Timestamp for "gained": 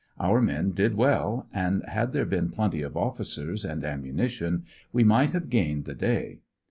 5.51-5.85